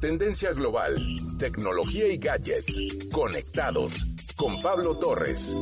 [0.00, 0.94] Tendencia global,
[1.38, 3.08] tecnología y gadgets.
[3.10, 5.56] Conectados con Pablo Torres.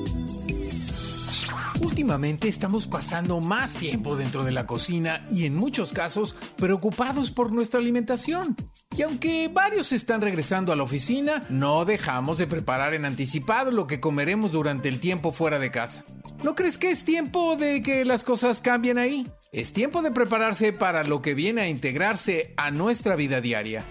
[1.81, 7.52] Últimamente estamos pasando más tiempo dentro de la cocina y en muchos casos preocupados por
[7.52, 8.57] nuestra alimentación.
[8.96, 13.87] Y aunque varios están regresando a la oficina, no dejamos de preparar en anticipado lo
[13.87, 16.05] que comeremos durante el tiempo fuera de casa.
[16.43, 19.30] ¿No crees que es tiempo de que las cosas cambien ahí?
[19.53, 23.85] Es tiempo de prepararse para lo que viene a integrarse a nuestra vida diaria.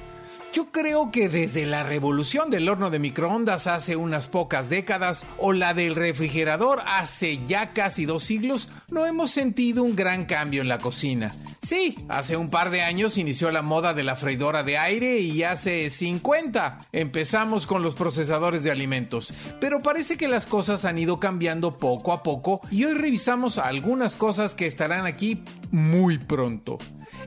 [0.54, 5.52] Yo creo que desde la revolución del horno de microondas hace unas pocas décadas o
[5.52, 10.68] la del refrigerador hace ya casi dos siglos, no hemos sentido un gran cambio en
[10.68, 11.32] la cocina.
[11.64, 15.42] Sí, hace un par de años inició la moda de la freidora de aire y
[15.42, 19.34] hace 50 empezamos con los procesadores de alimentos.
[19.60, 24.16] Pero parece que las cosas han ido cambiando poco a poco y hoy revisamos algunas
[24.16, 25.42] cosas que estarán aquí
[25.74, 26.78] muy pronto.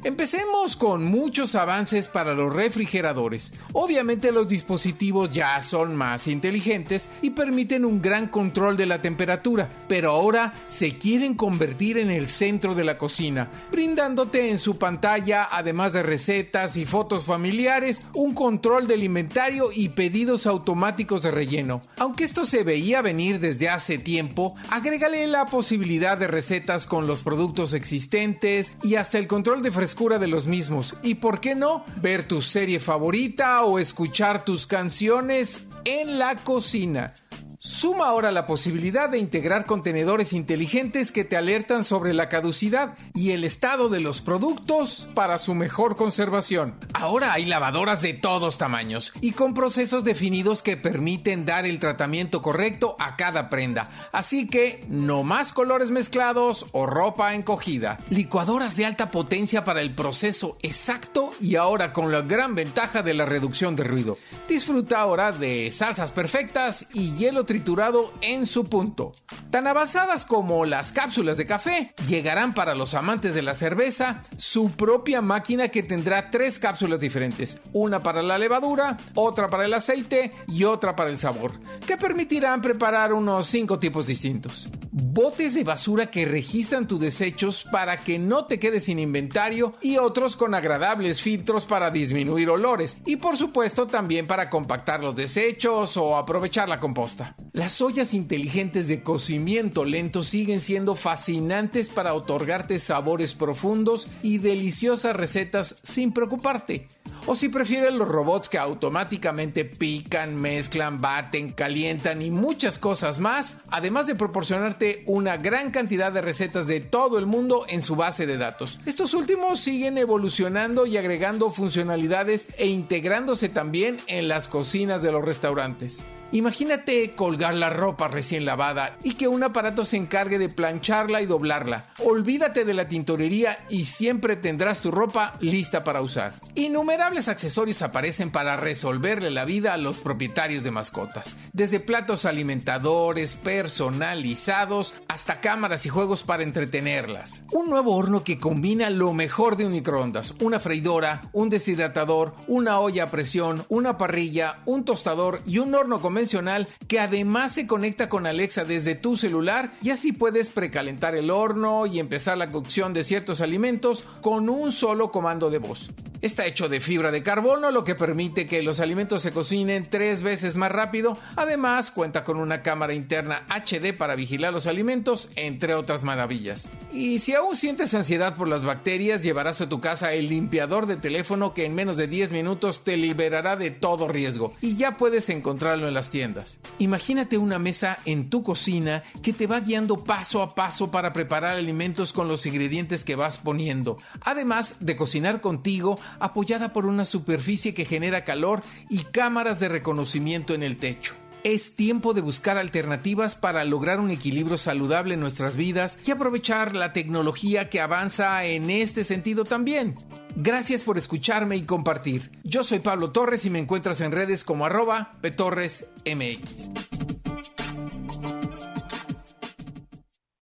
[0.04, 3.54] Empecemos con muchos avances para los refrigeradores.
[3.72, 9.68] Obviamente los dispositivos ya son más inteligentes y permiten un gran control de la temperatura,
[9.88, 15.48] pero ahora se quieren convertir en el centro de la cocina, brindándote en su pantalla,
[15.50, 21.80] además de recetas y fotos familiares, un control del inventario y pedidos automáticos de relleno.
[21.96, 27.22] Aunque esto se veía venir desde hace tiempo, agrégale la posibilidad de recetas con los
[27.22, 28.35] productos existentes
[28.82, 30.94] y hasta el control de frescura de los mismos.
[31.02, 37.14] Y por qué no, ver tu serie favorita o escuchar tus canciones en la cocina.
[37.58, 43.30] Suma ahora la posibilidad de integrar contenedores inteligentes que te alertan sobre la caducidad y
[43.30, 46.74] el estado de los productos para su mejor conservación.
[46.92, 52.42] Ahora hay lavadoras de todos tamaños y con procesos definidos que permiten dar el tratamiento
[52.42, 53.90] correcto a cada prenda.
[54.12, 57.98] Así que no más colores mezclados o ropa encogida.
[58.10, 63.14] Licuadoras de alta potencia para el proceso exacto y ahora con la gran ventaja de
[63.14, 64.18] la reducción de ruido.
[64.48, 69.12] Disfruta ahora de salsas perfectas y hielo triturado en su punto.
[69.50, 74.70] Tan avanzadas como las cápsulas de café, llegarán para los amantes de la cerveza su
[74.70, 80.32] propia máquina que tendrá tres cápsulas diferentes, una para la levadura, otra para el aceite
[80.48, 84.68] y otra para el sabor, que permitirán preparar unos cinco tipos distintos.
[84.98, 89.98] Botes de basura que registran tus desechos para que no te quedes sin inventario y
[89.98, 95.98] otros con agradables filtros para disminuir olores y por supuesto también para compactar los desechos
[95.98, 97.34] o aprovechar la composta.
[97.52, 105.14] Las ollas inteligentes de cocimiento lento siguen siendo fascinantes para otorgarte sabores profundos y deliciosas
[105.14, 106.86] recetas sin preocuparte.
[107.28, 113.58] O si prefieres los robots que automáticamente pican, mezclan, baten, calientan y muchas cosas más,
[113.68, 118.28] además de proporcionarte una gran cantidad de recetas de todo el mundo en su base
[118.28, 118.78] de datos.
[118.86, 125.24] Estos últimos siguen evolucionando y agregando funcionalidades e integrándose también en las cocinas de los
[125.24, 126.04] restaurantes.
[126.32, 131.26] Imagínate colgar la ropa recién lavada y que un aparato se encargue de plancharla y
[131.26, 131.84] doblarla.
[132.04, 136.34] Olvídate de la tintorería y siempre tendrás tu ropa lista para usar.
[136.54, 143.34] Innumerables accesorios aparecen para resolverle la vida a los propietarios de mascotas, desde platos alimentadores
[143.34, 147.42] personalizados hasta cámaras y juegos para entretenerlas.
[147.52, 152.78] Un nuevo horno que combina lo mejor de un microondas, una freidora, un deshidratador, una
[152.80, 158.10] olla a presión, una parrilla, un tostador y un horno convencional que además se conecta
[158.10, 162.92] con Alexa desde tu celular y así puedes precalentar el horno y empezar la cocción
[162.92, 165.90] de ciertos alimentos con un solo comando de voz.
[166.22, 170.22] Está hecho de fibra de carbono, lo que permite que los alimentos se cocinen tres
[170.22, 171.18] veces más rápido.
[171.36, 176.68] Además, cuenta con una cámara interna HD para vigilar los alimentos, entre otras maravillas.
[176.92, 180.96] Y si aún sientes ansiedad por las bacterias, llevarás a tu casa el limpiador de
[180.96, 184.54] teléfono que en menos de 10 minutos te liberará de todo riesgo.
[184.60, 186.58] Y ya puedes encontrarlo en las tiendas.
[186.78, 191.56] Imagínate una mesa en tu cocina que te va guiando paso a paso para preparar
[191.56, 193.96] alimentos con los ingredientes que vas poniendo.
[194.22, 200.54] Además de cocinar contigo, apoyada por una superficie que genera calor y cámaras de reconocimiento
[200.54, 201.14] en el techo.
[201.44, 206.74] Es tiempo de buscar alternativas para lograr un equilibrio saludable en nuestras vidas y aprovechar
[206.74, 209.94] la tecnología que avanza en este sentido también.
[210.34, 212.32] Gracias por escucharme y compartir.
[212.42, 216.85] Yo soy Pablo Torres y me encuentras en redes como arroba petorresmx.